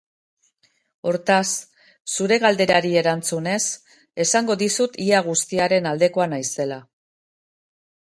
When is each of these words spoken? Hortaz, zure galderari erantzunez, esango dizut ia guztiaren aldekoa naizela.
Hortaz, 1.09 1.49
zure 2.15 2.39
galderari 2.43 2.93
erantzunez, 3.01 3.61
esango 4.25 4.55
dizut 4.63 4.97
ia 5.09 5.21
guztiaren 5.29 5.89
aldekoa 5.91 6.27
naizela. 6.33 6.79